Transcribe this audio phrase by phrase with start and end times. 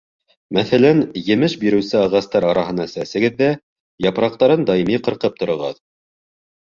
[0.57, 1.01] Мәҫәлән,
[1.33, 3.51] емеш биреүсе ағастар араһына сәсегеҙ ҙә
[4.09, 5.79] япраҡтарын даими ҡырҡып тороғоҙ.